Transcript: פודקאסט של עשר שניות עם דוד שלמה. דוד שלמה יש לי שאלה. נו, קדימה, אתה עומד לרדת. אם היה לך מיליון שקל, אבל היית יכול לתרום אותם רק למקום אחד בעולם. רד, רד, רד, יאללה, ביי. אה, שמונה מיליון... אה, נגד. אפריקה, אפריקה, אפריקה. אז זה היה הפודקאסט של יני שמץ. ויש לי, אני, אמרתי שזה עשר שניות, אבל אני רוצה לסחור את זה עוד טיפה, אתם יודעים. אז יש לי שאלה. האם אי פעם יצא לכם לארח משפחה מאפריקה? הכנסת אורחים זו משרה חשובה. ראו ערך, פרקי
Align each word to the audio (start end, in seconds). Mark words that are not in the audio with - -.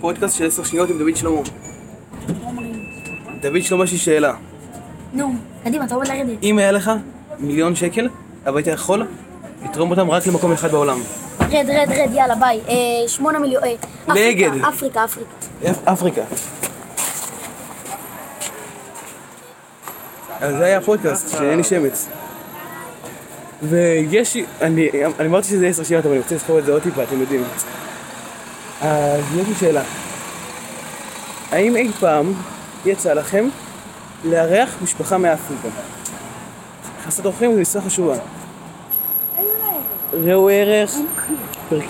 פודקאסט 0.00 0.38
של 0.38 0.46
עשר 0.46 0.64
שניות 0.64 0.90
עם 0.90 0.98
דוד 0.98 1.16
שלמה. 1.16 1.40
דוד 3.40 3.62
שלמה 3.62 3.84
יש 3.84 3.92
לי 3.92 3.98
שאלה. 3.98 4.34
נו, 5.12 5.32
קדימה, 5.64 5.84
אתה 5.84 5.94
עומד 5.94 6.08
לרדת. 6.08 6.42
אם 6.42 6.58
היה 6.58 6.72
לך 6.72 6.90
מיליון 7.38 7.76
שקל, 7.76 8.08
אבל 8.46 8.56
היית 8.56 8.66
יכול 8.66 9.06
לתרום 9.64 9.90
אותם 9.90 10.10
רק 10.10 10.26
למקום 10.26 10.52
אחד 10.52 10.70
בעולם. 10.70 10.98
רד, 11.40 11.66
רד, 11.68 11.88
רד, 11.88 12.10
יאללה, 12.14 12.34
ביי. 12.34 12.60
אה, 12.68 13.08
שמונה 13.08 13.38
מיליון... 13.38 13.62
אה, 13.64 13.74
נגד. 14.08 14.50
אפריקה, 14.68 15.04
אפריקה, 15.04 15.92
אפריקה. 15.92 16.22
אז 20.40 20.56
זה 20.56 20.64
היה 20.64 20.78
הפודקאסט 20.78 21.30
של 21.30 21.44
יני 21.44 21.64
שמץ. 21.64 22.08
ויש 23.62 24.34
לי, 24.34 24.44
אני, 24.60 24.88
אמרתי 25.26 25.48
שזה 25.48 25.66
עשר 25.66 25.84
שניות, 25.84 26.04
אבל 26.04 26.14
אני 26.14 26.22
רוצה 26.22 26.34
לסחור 26.34 26.58
את 26.58 26.64
זה 26.64 26.72
עוד 26.72 26.82
טיפה, 26.82 27.02
אתם 27.02 27.20
יודעים. 27.20 27.44
אז 28.80 29.24
יש 29.36 29.48
לי 29.48 29.54
שאלה. 29.54 29.82
האם 31.52 31.76
אי 31.76 31.92
פעם 32.00 32.32
יצא 32.86 33.12
לכם 33.12 33.48
לארח 34.24 34.76
משפחה 34.82 35.18
מאפריקה? 35.18 35.68
הכנסת 37.00 37.26
אורחים 37.26 37.54
זו 37.54 37.60
משרה 37.60 37.82
חשובה. 37.82 38.14
ראו 40.12 40.48
ערך, 40.48 40.94
פרקי 41.68 41.84